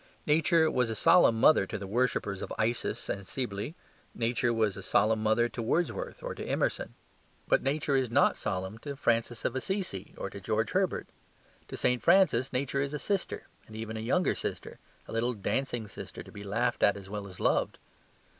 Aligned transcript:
Nature 0.25 0.71
was 0.71 0.89
a 0.89 0.95
solemn 0.95 1.39
mother 1.39 1.67
to 1.67 1.77
the 1.77 1.85
worshippers 1.85 2.41
of 2.41 2.51
Isis 2.57 3.07
and 3.07 3.27
Cybele. 3.27 3.75
Nature 4.15 4.51
was 4.51 4.75
a 4.75 4.81
solemn 4.81 5.21
mother 5.21 5.47
to 5.49 5.61
Wordsworth 5.61 6.23
or 6.23 6.33
to 6.33 6.43
Emerson. 6.43 6.95
But 7.47 7.61
Nature 7.61 7.95
is 7.97 8.09
not 8.09 8.35
solemn 8.35 8.79
to 8.79 8.95
Francis 8.95 9.45
of 9.45 9.55
Assisi 9.55 10.15
or 10.17 10.31
to 10.31 10.41
George 10.41 10.71
Herbert. 10.71 11.05
To 11.67 11.77
St. 11.77 12.01
Francis, 12.01 12.51
Nature 12.51 12.81
is 12.81 12.95
a 12.95 12.97
sister, 12.97 13.45
and 13.67 13.75
even 13.75 13.95
a 13.95 13.99
younger 13.99 14.33
sister: 14.33 14.79
a 15.07 15.11
little, 15.11 15.33
dancing 15.35 15.87
sister, 15.87 16.23
to 16.23 16.31
be 16.31 16.43
laughed 16.43 16.81
at 16.81 16.97
as 16.97 17.07
well 17.07 17.27
as 17.27 17.39
loved. 17.39 17.77